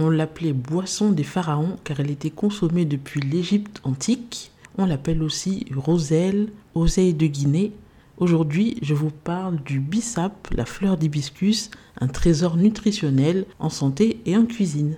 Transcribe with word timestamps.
On 0.00 0.10
l'appelait 0.10 0.52
boisson 0.52 1.12
des 1.12 1.22
pharaons 1.22 1.76
car 1.84 2.00
elle 2.00 2.10
était 2.10 2.30
consommée 2.30 2.84
depuis 2.84 3.20
l'Égypte 3.20 3.80
antique. 3.84 4.50
On 4.76 4.86
l'appelle 4.86 5.22
aussi 5.22 5.66
roselle, 5.72 6.48
oseille 6.74 7.14
de 7.14 7.28
Guinée. 7.28 7.70
Aujourd'hui, 8.16 8.76
je 8.82 8.92
vous 8.92 9.12
parle 9.12 9.62
du 9.62 9.78
bissap, 9.78 10.48
la 10.52 10.64
fleur 10.64 10.96
d'hibiscus, 10.96 11.70
un 12.00 12.08
trésor 12.08 12.56
nutritionnel 12.56 13.46
en 13.60 13.70
santé 13.70 14.18
et 14.26 14.36
en 14.36 14.46
cuisine. 14.46 14.96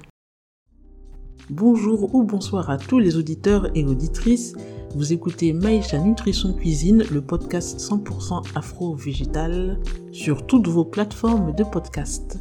Bonjour 1.50 2.14
ou 2.14 2.22
bonsoir 2.22 2.70
à 2.70 2.78
tous 2.78 2.98
les 2.98 3.18
auditeurs 3.18 3.68
et 3.76 3.84
auditrices. 3.84 4.54
Vous 4.94 5.12
écoutez 5.12 5.52
Maïcha 5.52 5.98
Nutrition 5.98 6.54
Cuisine, 6.54 7.04
le 7.12 7.20
podcast 7.20 7.78
100% 7.78 8.46
afro-végétal 8.54 9.78
sur 10.10 10.46
toutes 10.46 10.68
vos 10.68 10.86
plateformes 10.86 11.54
de 11.54 11.64
podcast. 11.64 12.40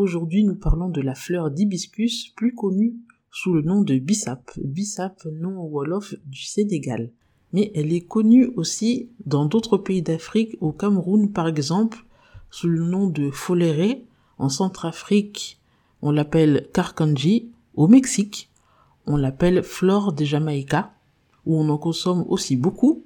Aujourd'hui, 0.00 0.44
nous 0.44 0.54
parlons 0.54 0.88
de 0.88 1.02
la 1.02 1.14
fleur 1.14 1.50
d'hibiscus, 1.50 2.30
plus 2.34 2.54
connue 2.54 2.94
sous 3.30 3.52
le 3.52 3.60
nom 3.60 3.82
de 3.82 3.98
bissap. 3.98 4.50
Bissap, 4.56 5.26
nom 5.26 5.60
wolof 5.60 6.14
du 6.24 6.40
Sénégal. 6.40 7.10
Mais 7.52 7.70
elle 7.74 7.92
est 7.92 8.06
connue 8.06 8.46
aussi 8.56 9.10
dans 9.26 9.44
d'autres 9.44 9.76
pays 9.76 10.00
d'Afrique, 10.00 10.56
au 10.62 10.72
Cameroun 10.72 11.30
par 11.30 11.48
exemple, 11.48 12.06
sous 12.50 12.68
le 12.68 12.82
nom 12.82 13.08
de 13.08 13.30
foléré. 13.30 14.06
En 14.38 14.48
Centrafrique, 14.48 15.60
on 16.00 16.12
l'appelle 16.12 16.70
karkanji. 16.72 17.50
Au 17.74 17.86
Mexique, 17.86 18.48
on 19.04 19.18
l'appelle 19.18 19.62
flore 19.62 20.14
de 20.14 20.24
Jamaïca, 20.24 20.94
où 21.44 21.60
on 21.60 21.68
en 21.68 21.76
consomme 21.76 22.24
aussi 22.26 22.56
beaucoup. 22.56 23.04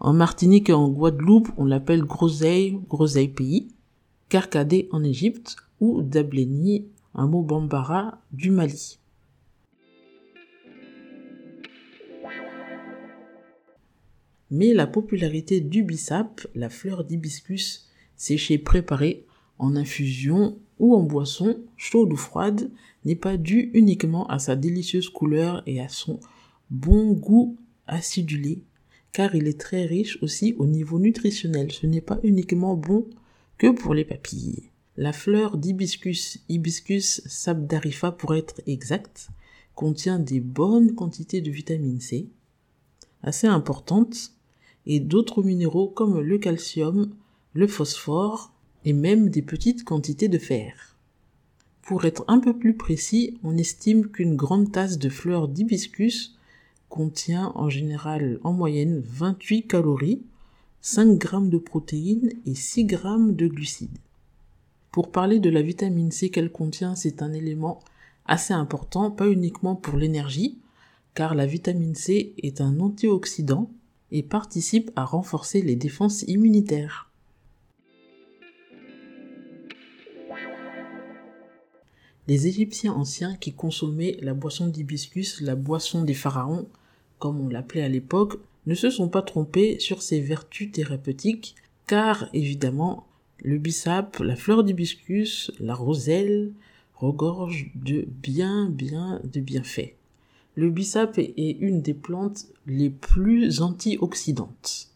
En 0.00 0.12
Martinique 0.12 0.68
et 0.68 0.72
en 0.72 0.88
Guadeloupe, 0.88 1.50
on 1.58 1.64
l'appelle 1.64 2.02
groseille, 2.02 2.80
groseille 2.88 3.28
pays. 3.28 3.68
En 4.90 5.04
Égypte, 5.04 5.54
ou 5.78 6.02
Dableni, 6.02 6.88
un 7.14 7.28
mot 7.28 7.44
bambara 7.44 8.20
du 8.32 8.50
Mali. 8.50 8.98
Mais 14.50 14.74
la 14.74 14.88
popularité 14.88 15.60
du 15.60 15.84
bissap, 15.84 16.48
la 16.56 16.68
fleur 16.68 17.04
d'hibiscus 17.04 17.88
séchée 18.16 18.58
préparée 18.58 19.24
en 19.60 19.76
infusion 19.76 20.58
ou 20.80 20.96
en 20.96 21.04
boisson, 21.04 21.60
chaude 21.76 22.12
ou 22.12 22.16
froide, 22.16 22.72
n'est 23.04 23.14
pas 23.14 23.36
due 23.36 23.70
uniquement 23.72 24.26
à 24.26 24.40
sa 24.40 24.56
délicieuse 24.56 25.10
couleur 25.10 25.62
et 25.66 25.80
à 25.80 25.88
son 25.88 26.18
bon 26.70 27.12
goût 27.12 27.56
acidulé, 27.86 28.64
car 29.12 29.36
il 29.36 29.46
est 29.46 29.60
très 29.60 29.84
riche 29.84 30.18
aussi 30.22 30.56
au 30.58 30.66
niveau 30.66 30.98
nutritionnel. 30.98 31.70
Ce 31.70 31.86
n'est 31.86 32.00
pas 32.00 32.18
uniquement 32.24 32.74
bon 32.74 33.06
que 33.58 33.70
pour 33.70 33.94
les 33.94 34.04
papilles. 34.04 34.70
La 34.96 35.12
fleur 35.12 35.56
d'hibiscus, 35.56 36.38
hibiscus 36.48 37.22
sabdarifa 37.26 38.12
pour 38.12 38.34
être 38.34 38.60
exact, 38.66 39.28
contient 39.74 40.18
des 40.18 40.40
bonnes 40.40 40.94
quantités 40.94 41.40
de 41.40 41.50
vitamine 41.50 42.00
C, 42.00 42.28
assez 43.22 43.46
importantes, 43.46 44.32
et 44.86 45.00
d'autres 45.00 45.42
minéraux 45.42 45.88
comme 45.88 46.20
le 46.20 46.38
calcium, 46.38 47.10
le 47.54 47.66
phosphore 47.66 48.52
et 48.84 48.92
même 48.92 49.30
des 49.30 49.42
petites 49.42 49.84
quantités 49.84 50.28
de 50.28 50.38
fer. 50.38 50.96
Pour 51.82 52.04
être 52.04 52.24
un 52.28 52.38
peu 52.38 52.56
plus 52.56 52.74
précis, 52.74 53.38
on 53.42 53.56
estime 53.56 54.08
qu'une 54.08 54.36
grande 54.36 54.72
tasse 54.72 54.98
de 54.98 55.08
fleurs 55.08 55.48
d'hibiscus 55.48 56.36
contient 56.88 57.52
en 57.54 57.68
général 57.68 58.38
en 58.44 58.52
moyenne 58.52 59.02
28 59.04 59.66
calories, 59.66 60.22
5 60.86 61.16
grammes 61.16 61.48
de 61.48 61.56
protéines 61.56 62.28
et 62.44 62.54
6 62.54 62.84
grammes 62.84 63.34
de 63.34 63.46
glucides. 63.46 63.96
Pour 64.92 65.10
parler 65.10 65.38
de 65.38 65.48
la 65.48 65.62
vitamine 65.62 66.10
C 66.10 66.28
qu'elle 66.28 66.52
contient, 66.52 66.94
c'est 66.94 67.22
un 67.22 67.32
élément 67.32 67.80
assez 68.26 68.52
important, 68.52 69.10
pas 69.10 69.26
uniquement 69.26 69.76
pour 69.76 69.96
l'énergie, 69.96 70.58
car 71.14 71.34
la 71.34 71.46
vitamine 71.46 71.94
C 71.94 72.34
est 72.36 72.60
un 72.60 72.80
antioxydant 72.80 73.70
et 74.10 74.22
participe 74.22 74.90
à 74.94 75.06
renforcer 75.06 75.62
les 75.62 75.74
défenses 75.74 76.20
immunitaires. 76.24 77.10
Les 82.28 82.46
Égyptiens 82.46 82.92
anciens 82.92 83.36
qui 83.36 83.54
consommaient 83.54 84.18
la 84.20 84.34
boisson 84.34 84.66
d'hibiscus, 84.66 85.40
la 85.40 85.56
boisson 85.56 86.02
des 86.02 86.12
pharaons, 86.12 86.68
comme 87.18 87.40
on 87.40 87.48
l'appelait 87.48 87.84
à 87.84 87.88
l'époque, 87.88 88.38
ne 88.66 88.74
se 88.74 88.90
sont 88.90 89.08
pas 89.08 89.22
trompés 89.22 89.78
sur 89.78 90.02
ses 90.02 90.20
vertus 90.20 90.72
thérapeutiques, 90.72 91.54
car 91.86 92.28
évidemment 92.32 93.06
le 93.38 93.58
bissap, 93.58 94.18
la 94.20 94.36
fleur 94.36 94.64
d'hibiscus, 94.64 95.52
la 95.60 95.74
roselle 95.74 96.52
regorgent 96.94 97.70
de 97.74 98.06
bien 98.22 98.68
bien 98.70 99.20
de 99.24 99.40
bienfaits. 99.40 99.94
Le 100.56 100.70
bissap 100.70 101.18
est 101.18 101.56
une 101.60 101.82
des 101.82 101.94
plantes 101.94 102.46
les 102.66 102.90
plus 102.90 103.60
antioxydantes. 103.60 104.88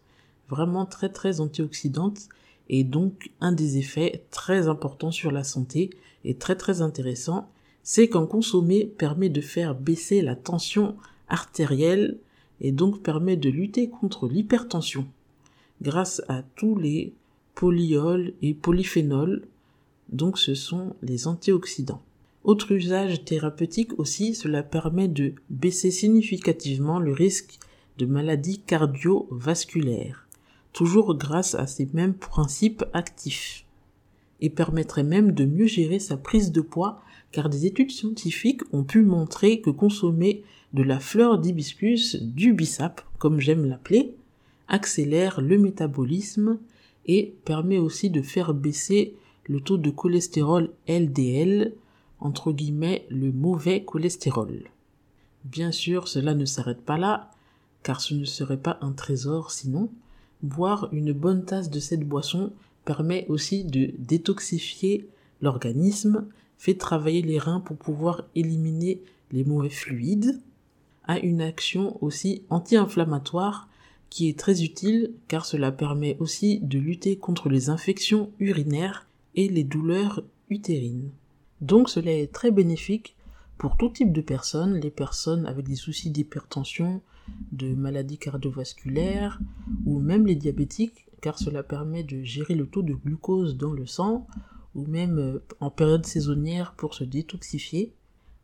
Vraiment 0.49 0.87
très 0.87 1.09
très 1.09 1.41
antioxydante 1.41 2.29
et 2.69 2.85
donc 2.85 3.31
un 3.41 3.53
des 3.53 3.77
effets 3.77 4.25
très 4.31 4.69
importants 4.69 5.11
sur 5.11 5.33
la 5.33 5.45
santé 5.45 5.91
et 6.25 6.35
très 6.35 6.57
très 6.57 6.81
intéressant, 6.81 7.51
c'est 7.83 8.09
qu'en 8.09 8.27
consommer 8.27 8.85
permet 8.85 9.31
de 9.31 9.41
faire 9.41 9.75
baisser 9.75 10.23
la 10.23 10.37
tension 10.37 10.97
artérielle 11.29 12.19
et 12.61 12.73
donc 12.73 13.03
permet 13.03 13.37
de 13.37 13.51
lutter 13.51 13.89
contre 13.89 14.29
l'hypertension 14.29 15.07
grâce 15.83 16.23
à 16.29 16.43
tous 16.57 16.77
les 16.77 17.13
polyol 17.55 18.35
et 18.41 18.55
polyphénol, 18.55 19.43
donc 20.11 20.39
ce 20.39 20.55
sont 20.55 20.95
les 21.03 21.27
antioxydants. 21.27 22.03
Autre 22.45 22.73
usage 22.73 23.25
thérapeutique 23.25 23.99
aussi, 23.99 24.35
cela 24.35 24.63
permet 24.63 25.09
de 25.09 25.35
baisser 25.51 25.91
significativement 25.91 27.01
le 27.01 27.13
risque 27.13 27.59
de 27.99 28.07
maladies 28.07 28.61
cardiovasculaires, 28.61 30.29
toujours 30.73 31.17
grâce 31.17 31.57
à 31.57 31.67
ces 31.67 31.89
mêmes 31.93 32.15
principes 32.15 32.85
actifs, 32.93 33.65
et 34.41 34.51
permettrait 34.51 35.05
même 35.05 35.33
de 35.33 35.45
mieux 35.45 35.67
gérer 35.67 35.99
sa 35.99 36.17
prise 36.17 36.53
de 36.53 36.61
poids, 36.61 37.01
car 37.33 37.49
des 37.49 37.67
études 37.67 37.91
scientifiques 37.91 38.63
ont 38.73 38.85
pu 38.85 39.03
montrer 39.03 39.61
que 39.61 39.71
consommer 39.71 40.45
de 40.73 40.83
la 40.83 41.01
fleur 41.01 41.39
d'hibiscus, 41.39 42.17
du 42.23 42.53
bissap, 42.53 43.03
comme 43.19 43.41
j'aime 43.41 43.65
l'appeler, 43.65 44.15
accélère 44.69 45.41
le 45.41 45.59
métabolisme 45.59 46.59
et 47.07 47.35
permet 47.45 47.79
aussi 47.79 48.11
de 48.11 48.23
faire 48.23 48.55
baisser 48.55 49.15
le 49.45 49.61
taux 49.61 49.79
de 49.79 49.91
cholestérol 49.91 50.71
LDL, 50.89 51.73
entre 52.21 52.53
guillemets 52.53 53.07
le 53.09 53.33
mauvais 53.33 53.83
cholestérol. 53.83 54.65
Bien 55.45 55.73
sûr, 55.73 56.09
cela 56.09 56.35
ne 56.35 56.45
s'arrête 56.45 56.83
pas 56.83 56.99
là, 56.99 57.31
car 57.83 58.01
ce 58.01 58.15
ne 58.15 58.25
serait 58.25 58.59
pas 58.59 58.79
un 58.83 58.93
trésor 58.93 59.51
sinon. 59.51 59.89
Boire 60.43 60.89
une 60.93 61.13
bonne 61.13 61.45
tasse 61.45 61.71
de 61.71 61.81
cette 61.81 62.07
boisson 62.07 62.53
permet 62.89 63.27
aussi 63.29 63.65
de 63.65 63.93
détoxifier 63.99 65.11
l'organisme, 65.43 66.25
fait 66.57 66.73
travailler 66.73 67.21
les 67.21 67.39
reins 67.39 67.61
pour 67.61 67.77
pouvoir 67.77 68.25
éliminer 68.35 69.03
les 69.31 69.45
mauvais 69.45 69.69
fluides, 69.69 70.41
a 71.05 71.19
une 71.19 71.43
action 71.43 72.03
aussi 72.03 72.45
anti-inflammatoire 72.49 73.69
qui 74.09 74.31
est 74.31 74.39
très 74.39 74.63
utile 74.63 75.13
car 75.29 75.45
cela 75.45 75.71
permet 75.71 76.17
aussi 76.19 76.61
de 76.61 76.79
lutter 76.79 77.19
contre 77.19 77.51
les 77.51 77.69
infections 77.69 78.31
urinaires 78.39 79.07
et 79.35 79.51
les 79.51 79.65
douleurs 79.65 80.23
utérines. 80.49 81.11
Donc 81.61 81.91
cela 81.91 82.11
est 82.11 82.33
très 82.33 82.51
bénéfique 82.51 83.17
pour 83.59 83.77
tout 83.77 83.91
type 83.91 84.15
de 84.15 84.23
personnes, 84.23 84.81
les 84.81 84.91
personnes 84.91 85.45
avec 85.45 85.69
des 85.69 85.77
soucis 85.77 86.09
d'hypertension, 86.09 87.03
de 87.53 87.75
maladies 87.75 88.17
cardiovasculaires 88.17 89.41
ou 89.85 89.99
même 89.99 90.27
les 90.27 90.37
diabétiques 90.37 91.08
car 91.21 91.39
cela 91.39 91.63
permet 91.63 92.05
de 92.05 92.23
gérer 92.23 92.55
le 92.55 92.67
taux 92.67 92.83
de 92.83 92.95
glucose 92.95 93.57
dans 93.57 93.73
le 93.73 93.87
sang 93.87 94.27
ou 94.75 94.87
même 94.87 95.19
euh, 95.19 95.45
en 95.61 95.71
période 95.71 96.07
saisonnière 96.07 96.75
pour 96.75 96.95
se 96.95 97.05
détoxifier 97.05 97.95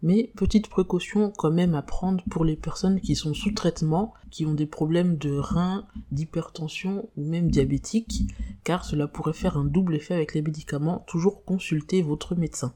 mais 0.05 0.31
petite 0.37 0.69
précaution 0.69 1.33
quand 1.35 1.51
même 1.51 1.75
à 1.75 1.81
prendre 1.81 2.23
pour 2.31 2.45
les 2.45 2.57
personnes 2.57 3.01
qui 3.01 3.17
sont 3.17 3.33
sous 3.33 3.53
traitement, 3.53 4.13
qui 4.31 4.45
ont 4.45 4.53
des 4.53 4.67
problèmes 4.67 5.17
de 5.17 5.35
reins, 5.35 5.87
d'hypertension 6.13 7.09
ou 7.17 7.25
même 7.25 7.51
diabétiques, 7.51 8.27
car 8.65 8.85
cela 8.85 9.09
pourrait 9.09 9.33
faire 9.33 9.57
un 9.57 9.65
double 9.65 9.95
effet 9.95 10.13
avec 10.13 10.35
les 10.35 10.43
médicaments. 10.43 11.03
Toujours 11.07 11.43
consulter 11.47 12.03
votre 12.03 12.35
médecin. 12.35 12.75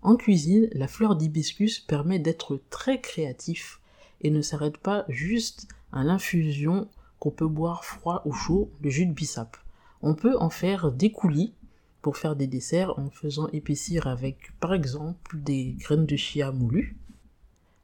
En 0.00 0.16
cuisine, 0.16 0.70
la 0.72 0.88
fleur 0.88 1.16
d'hibiscus 1.16 1.80
permet 1.80 2.18
d'être 2.18 2.58
très 2.70 3.02
créatif 3.02 3.79
et 4.20 4.30
ne 4.30 4.42
s'arrête 4.42 4.78
pas 4.78 5.04
juste 5.08 5.68
à 5.92 6.04
l'infusion 6.04 6.88
qu'on 7.18 7.30
peut 7.30 7.46
boire 7.46 7.84
froid 7.84 8.22
ou 8.24 8.32
chaud, 8.32 8.70
le 8.82 8.90
jus 8.90 9.06
de 9.06 9.12
bissap. 9.12 9.56
On 10.02 10.14
peut 10.14 10.36
en 10.38 10.50
faire 10.50 10.90
des 10.90 11.12
coulis 11.12 11.54
pour 12.02 12.16
faire 12.16 12.36
des 12.36 12.46
desserts 12.46 12.98
en 12.98 13.10
faisant 13.10 13.48
épaissir 13.48 14.06
avec 14.06 14.52
par 14.58 14.72
exemple 14.72 15.36
des 15.38 15.76
graines 15.78 16.06
de 16.06 16.16
chia 16.16 16.50
moulues. 16.50 16.96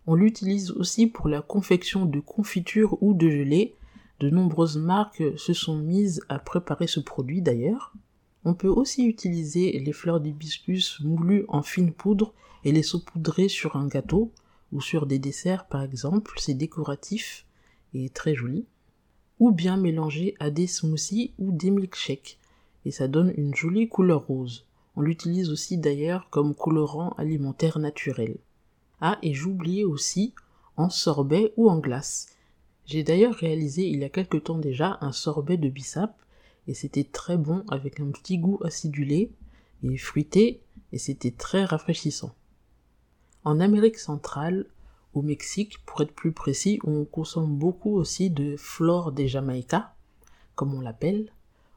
On 0.07 0.15
l'utilise 0.15 0.71
aussi 0.71 1.07
pour 1.07 1.29
la 1.29 1.43
confection 1.43 2.07
de 2.07 2.21
confitures 2.21 2.97
ou 3.03 3.13
de 3.13 3.29
gelée. 3.29 3.75
De 4.21 4.31
nombreuses 4.31 4.79
marques 4.79 5.25
se 5.37 5.53
sont 5.53 5.77
mises 5.77 6.23
à 6.29 6.39
préparer 6.39 6.87
ce 6.87 7.01
produit 7.01 7.43
d'ailleurs. 7.43 7.93
On 8.45 8.55
peut 8.55 8.69
aussi 8.69 9.05
utiliser 9.05 9.79
les 9.79 9.93
fleurs 9.93 10.21
d'hibiscus 10.21 11.01
moulues 11.01 11.45
en 11.49 11.63
fine 11.63 11.93
poudre 11.93 12.33
et 12.65 12.73
les 12.73 12.85
saupoudrer 12.85 13.49
sur 13.49 13.77
un 13.77 13.89
gâteau 13.89 14.31
ou 14.73 14.81
sur 14.81 15.07
des 15.07 15.19
desserts 15.19 15.67
par 15.67 15.83
exemple, 15.83 16.33
c'est 16.39 16.55
décoratif 16.55 17.47
et 17.95 18.11
très 18.11 18.35
joli. 18.35 18.67
Ou 19.39 19.53
bien 19.53 19.77
mélanger 19.77 20.35
à 20.41 20.51
des 20.51 20.67
smoothies 20.67 21.35
ou 21.39 21.53
des 21.53 21.71
milkshakes 21.71 22.39
et 22.87 22.91
ça 22.93 23.09
donne 23.09 23.35
une 23.37 23.55
jolie 23.55 23.89
couleur 23.89 24.27
rose. 24.27 24.65
On 24.95 25.03
l'utilise 25.03 25.51
aussi 25.51 25.77
d'ailleurs 25.77 26.31
comme 26.31 26.55
colorant 26.55 27.11
alimentaire 27.19 27.79
naturel. 27.79 28.39
Ah, 29.01 29.19
et 29.23 29.35
j'oubliais 29.35 29.85
aussi 29.85 30.35
en 30.77 30.89
sorbet 30.89 31.53
ou 31.57 31.69
en 31.69 31.79
glace. 31.79 32.29
J'ai 32.87 33.03
d'ailleurs 33.03 33.35
réalisé 33.35 33.87
il 33.89 33.99
y 33.99 34.05
a 34.05 34.09
quelque 34.09 34.39
temps 34.39 34.59
déjà 34.59 34.99
un 35.01 35.13
sorbet 35.13 35.57
de 35.57 35.69
bissap 35.69 36.17
et 36.69 36.75
c'était 36.75 37.05
très 37.05 37.37
bon 37.37 37.65
avec 37.69 38.01
un 38.01 38.11
petit 38.11 38.39
goût 38.39 38.61
acidulé 38.65 39.33
et 39.83 39.99
fruité 39.99 40.63
et 40.93 40.99
c'était 40.99 41.33
très 41.33 41.65
rafraîchissant. 41.65 42.35
En 43.47 43.61
Amérique 43.61 44.01
centrale, 44.01 44.67
au 45.15 45.23
Mexique 45.23 45.79
pour 45.87 46.01
être 46.01 46.13
plus 46.13 46.33
précis, 46.33 46.81
on 46.83 47.05
consomme 47.05 47.57
beaucoup 47.57 47.95
aussi 47.95 48.29
de 48.29 48.57
flore 48.57 49.13
de 49.13 49.25
Jamaïca, 49.25 49.95
comme 50.57 50.75
on 50.75 50.81
l'appelle. 50.81 51.31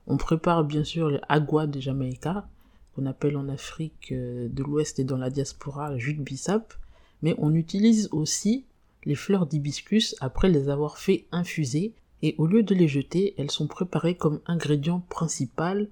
On 0.07 0.17
prépare 0.17 0.63
bien 0.63 0.83
sûr 0.83 1.11
le 1.11 1.21
agua 1.29 1.67
de 1.67 1.79
Jamaïca, 1.79 2.49
qu'on 2.95 3.05
appelle 3.05 3.37
en 3.37 3.49
Afrique 3.49 4.11
euh, 4.13 4.49
de 4.49 4.63
l'Ouest 4.63 4.97
et 4.97 5.03
dans 5.03 5.19
la 5.19 5.29
diaspora 5.29 5.95
jus 5.95 6.15
de 6.15 6.23
bissap, 6.23 6.73
mais 7.21 7.35
on 7.37 7.53
utilise 7.53 8.09
aussi 8.11 8.65
les 9.05 9.13
fleurs 9.13 9.45
d'hibiscus 9.45 10.15
après 10.21 10.49
les 10.49 10.69
avoir 10.69 10.97
fait 10.97 11.27
infuser 11.31 11.93
et 12.23 12.33
au 12.39 12.47
lieu 12.47 12.63
de 12.63 12.73
les 12.73 12.87
jeter, 12.87 13.35
elles 13.37 13.51
sont 13.51 13.67
préparées 13.67 14.15
comme 14.15 14.41
ingrédient 14.47 15.01
principal 15.01 15.87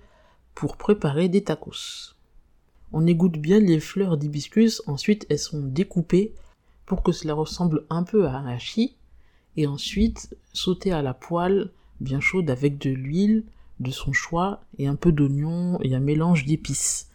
pour 0.56 0.76
préparer 0.76 1.30
des 1.30 1.44
tacos. 1.44 2.17
On 2.94 3.06
égoutte 3.06 3.38
bien 3.38 3.60
les 3.60 3.80
fleurs 3.80 4.18
d'hibiscus, 4.18 4.82
ensuite 4.88 5.26
elles 5.30 5.40
sont 5.40 5.62
découpées 5.62 6.34
pour 6.86 7.04
que 7.04 7.12
cela 7.12 7.34
ressemble 7.34 7.86
un 7.90 8.04
peu 8.04 8.28
à 8.28 8.32
un 8.32 8.48
hachis, 8.48 8.96
et 9.58 9.68
ensuite 9.68 10.36
sautées 10.54 10.94
à 10.94 11.02
la 11.02 11.14
poêle 11.14 11.72
bien 12.00 12.20
chaude 12.20 12.50
avec 12.50 12.78
de 12.78 12.92
l'huile 12.92 13.44
de 13.80 13.92
son 13.92 14.14
choix 14.14 14.62
et 14.78 14.88
un 14.88 14.96
peu 14.96 15.12
d'oignon 15.12 15.80
et 15.82 15.94
un 15.96 16.00
mélange 16.00 16.46
d'épices. 16.46 17.10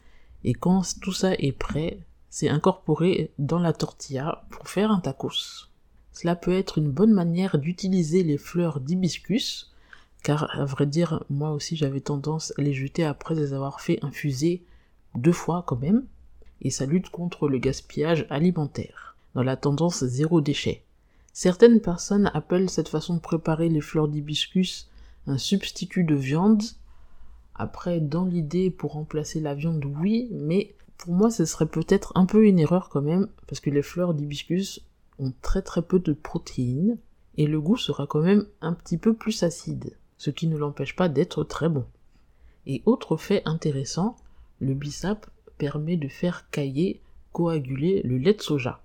Et 0.45 0.55
quand 0.55 0.83
tout 1.01 1.13
ça 1.13 1.35
est 1.35 1.53
prêt, 1.53 1.99
c'est 2.31 2.49
incorporé 2.49 3.31
dans 3.39 3.59
la 3.59 3.73
tortilla 3.73 4.45
pour 4.51 4.69
faire 4.69 4.91
un 4.91 5.01
tacos. 5.01 5.69
Cela 6.13 6.37
peut 6.37 6.53
être 6.53 6.79
une 6.79 6.91
bonne 6.91 7.13
manière 7.13 7.59
d'utiliser 7.59 8.23
les 8.23 8.39
fleurs 8.39 8.81
d'hibiscus, 8.81 9.73
car 10.23 10.55
à 10.59 10.65
vrai 10.65 10.87
dire, 10.87 11.25
moi 11.31 11.53
aussi 11.53 11.77
j'avais 11.77 12.01
tendance 12.01 12.53
à 12.59 12.63
les 12.63 12.75
jeter 12.75 13.05
après 13.05 13.35
les 13.35 13.55
avoir 13.55 13.81
fait 13.81 13.99
infuser 14.03 14.63
deux 15.15 15.33
fois 15.33 15.65
quand 15.67 15.77
même, 15.77 16.05
et 16.61 16.71
ça 16.71 16.87
lutte 16.87 17.11
contre 17.11 17.49
le 17.49 17.59
gaspillage 17.59 18.27
alimentaire, 18.31 19.17
dans 19.35 19.43
la 19.43 19.57
tendance 19.57 20.05
zéro 20.05 20.41
déchet. 20.41 20.83
Certaines 21.33 21.81
personnes 21.81 22.31
appellent 22.35 22.71
cette 22.71 22.89
façon 22.89 23.15
de 23.15 23.21
préparer 23.21 23.69
les 23.69 23.81
fleurs 23.81 24.09
d'hibiscus 24.09 24.89
un 25.27 25.39
substitut 25.39 26.05
de 26.05 26.15
viande. 26.15 26.63
Après, 27.55 28.01
dans 28.01 28.25
l'idée, 28.25 28.71
pour 28.71 28.93
remplacer 28.93 29.41
la 29.41 29.55
viande, 29.55 29.85
oui, 29.85 30.29
mais 30.33 30.75
pour 30.99 31.15
moi, 31.15 31.31
ce 31.31 31.45
serait 31.45 31.67
peut-être 31.67 32.13
un 32.15 32.27
peu 32.27 32.47
une 32.47 32.59
erreur 32.59 32.89
quand 32.89 33.03
même, 33.03 33.29
parce 33.47 33.61
que 33.61 33.71
les 33.71 33.83
fleurs 33.83 34.15
d'hibiscus 34.15 34.81
ont 35.19 35.33
très 35.43 35.63
très 35.63 35.83
peu 35.83 35.99
de 35.99 36.13
protéines, 36.13 36.99
et 37.37 37.47
le 37.47 37.61
goût 37.61 37.77
sera 37.77 38.07
quand 38.07 38.21
même 38.21 38.47
un 38.61 38.73
petit 38.73 38.99
peu 38.99 39.15
plus 39.15 39.43
acide, 39.43 39.97
ce 40.19 40.31
qui 40.31 40.47
ne 40.47 40.57
l'empêche 40.57 40.97
pas 40.97 41.09
d'être 41.09 41.45
très 41.45 41.69
bon. 41.69 41.87
Et 42.67 42.83
autre 42.85 43.17
fait 43.17 43.43
intéressant, 43.45 44.17
le 44.63 44.75
bissap 44.75 45.27
permet 45.59 45.97
de 45.97 46.09
faire 46.09 46.49
cailler, 46.51 47.03
coaguler 47.33 48.01
le 48.05 48.17
lait 48.17 48.35
de 48.35 48.41
soja. 48.41 48.81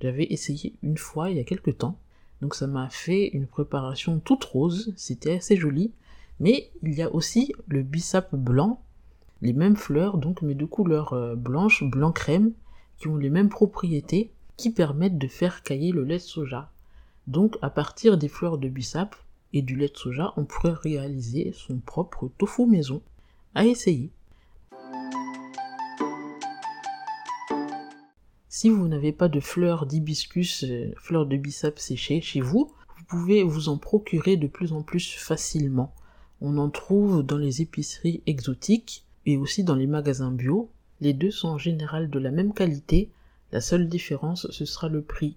J'avais 0.00 0.26
essayé 0.30 0.74
une 0.82 0.96
fois 0.96 1.30
il 1.30 1.36
y 1.36 1.40
a 1.40 1.44
quelque 1.44 1.70
temps, 1.70 1.98
donc 2.40 2.54
ça 2.54 2.66
m'a 2.66 2.88
fait 2.88 3.28
une 3.28 3.46
préparation 3.46 4.18
toute 4.18 4.44
rose, 4.44 4.92
c'était 4.96 5.34
assez 5.36 5.56
joli. 5.56 5.92
Mais 6.40 6.70
il 6.82 6.94
y 6.94 7.02
a 7.02 7.14
aussi 7.14 7.52
le 7.68 7.82
bissap 7.82 8.34
blanc, 8.34 8.82
les 9.42 9.52
mêmes 9.52 9.76
fleurs, 9.76 10.16
donc 10.16 10.40
mais 10.40 10.54
de 10.54 10.64
couleur 10.64 11.12
euh, 11.12 11.36
blanche, 11.36 11.84
blanc 11.84 12.12
crème, 12.12 12.52
qui 12.96 13.08
ont 13.08 13.16
les 13.16 13.28
mêmes 13.28 13.50
propriétés, 13.50 14.32
qui 14.56 14.70
permettent 14.70 15.18
de 15.18 15.28
faire 15.28 15.62
cailler 15.62 15.92
le 15.92 16.02
lait 16.02 16.16
de 16.16 16.22
soja. 16.22 16.70
Donc 17.26 17.58
à 17.60 17.68
partir 17.68 18.16
des 18.16 18.28
fleurs 18.28 18.56
de 18.56 18.68
bissap 18.68 19.14
et 19.52 19.60
du 19.60 19.76
lait 19.76 19.88
de 19.88 19.96
soja, 19.96 20.32
on 20.38 20.44
pourrait 20.44 20.72
réaliser 20.72 21.52
son 21.54 21.76
propre 21.78 22.30
tofu 22.38 22.64
maison. 22.64 23.02
À 23.54 23.66
essayer. 23.66 24.10
Si 28.52 28.68
vous 28.68 28.88
n'avez 28.88 29.12
pas 29.12 29.28
de 29.28 29.38
fleurs 29.38 29.86
d'hibiscus, 29.86 30.64
euh, 30.64 30.92
fleurs 30.96 31.24
de 31.24 31.36
bissap 31.36 31.78
séchées 31.78 32.20
chez 32.20 32.40
vous, 32.40 32.72
vous 32.98 33.04
pouvez 33.04 33.44
vous 33.44 33.68
en 33.68 33.78
procurer 33.78 34.36
de 34.36 34.48
plus 34.48 34.72
en 34.72 34.82
plus 34.82 35.12
facilement. 35.12 35.94
On 36.40 36.58
en 36.58 36.68
trouve 36.68 37.22
dans 37.22 37.38
les 37.38 37.62
épiceries 37.62 38.24
exotiques 38.26 39.04
et 39.24 39.36
aussi 39.36 39.62
dans 39.62 39.76
les 39.76 39.86
magasins 39.86 40.32
bio. 40.32 40.68
Les 41.00 41.12
deux 41.12 41.30
sont 41.30 41.46
en 41.46 41.58
général 41.58 42.10
de 42.10 42.18
la 42.18 42.32
même 42.32 42.52
qualité, 42.52 43.12
la 43.52 43.60
seule 43.60 43.88
différence 43.88 44.50
ce 44.50 44.64
sera 44.64 44.88
le 44.88 45.02
prix. 45.02 45.36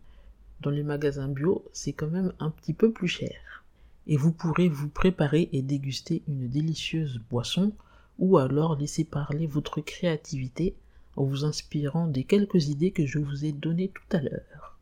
Dans 0.61 0.71
les 0.71 0.81
magasins 0.81 1.27
bio, 1.27 1.63
c'est 1.71 1.93
quand 1.93 2.09
même 2.09 2.33
un 2.39 2.49
petit 2.49 2.73
peu 2.73 2.91
plus 2.91 3.07
cher. 3.07 3.63
Et 4.07 4.17
vous 4.17 4.31
pourrez 4.31 4.69
vous 4.69 4.89
préparer 4.89 5.49
et 5.53 5.61
déguster 5.61 6.23
une 6.27 6.49
délicieuse 6.49 7.21
boisson 7.29 7.73
ou 8.17 8.39
alors 8.39 8.75
laisser 8.75 9.03
parler 9.03 9.45
votre 9.45 9.81
créativité 9.81 10.75
en 11.15 11.23
vous 11.23 11.45
inspirant 11.45 12.07
des 12.07 12.23
quelques 12.23 12.67
idées 12.69 12.91
que 12.91 13.05
je 13.05 13.19
vous 13.19 13.45
ai 13.45 13.51
données 13.51 13.91
tout 13.93 14.17
à 14.17 14.21
l'heure. 14.21 14.77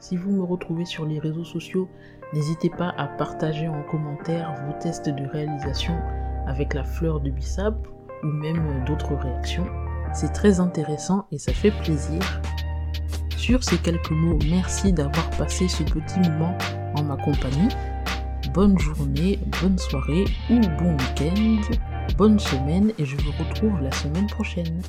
Si 0.00 0.16
vous 0.16 0.30
me 0.30 0.42
retrouvez 0.42 0.84
sur 0.84 1.04
les 1.04 1.18
réseaux 1.18 1.44
sociaux, 1.44 1.88
n'hésitez 2.32 2.70
pas 2.70 2.90
à 2.90 3.06
partager 3.08 3.68
en 3.68 3.82
commentaire 3.82 4.54
vos 4.66 4.80
tests 4.80 5.08
de 5.08 5.26
réalisation 5.26 5.94
avec 6.46 6.74
la 6.74 6.84
fleur 6.84 7.20
de 7.20 7.30
bissap 7.30 7.86
ou 8.22 8.26
même 8.26 8.84
d'autres 8.86 9.14
réactions. 9.14 9.66
C'est 10.14 10.32
très 10.32 10.60
intéressant 10.60 11.26
et 11.32 11.38
ça 11.38 11.52
fait 11.52 11.70
plaisir. 11.70 12.20
Sur 13.36 13.62
ces 13.64 13.78
quelques 13.78 14.10
mots, 14.10 14.38
merci 14.48 14.92
d'avoir 14.92 15.28
passé 15.30 15.68
ce 15.68 15.82
petit 15.82 16.20
moment 16.20 16.56
en 16.94 17.02
ma 17.02 17.16
compagnie. 17.16 17.68
Bonne 18.54 18.78
journée, 18.78 19.38
bonne 19.60 19.78
soirée 19.78 20.24
ou 20.50 20.60
bon 20.78 20.92
week-end, 20.92 21.60
bonne 22.16 22.38
semaine 22.38 22.92
et 22.98 23.04
je 23.04 23.16
vous 23.16 23.32
retrouve 23.38 23.80
la 23.80 23.92
semaine 23.92 24.26
prochaine. 24.26 24.80